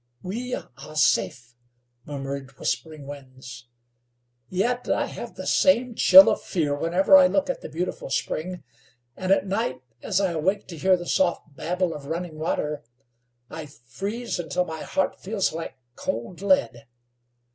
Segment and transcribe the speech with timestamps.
[0.23, 1.53] "We are safe,"
[2.05, 3.67] murmured Whispering Winds.
[4.49, 8.63] "Yet I have the same chill of fear whenever I look at the beautiful spring,
[9.15, 12.83] and at night as I awake to hear the soft babble of running water,
[13.47, 16.87] I freeze until my heart feels like cold lead.